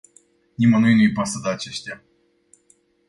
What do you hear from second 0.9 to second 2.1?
nu îi pasă de aceștia.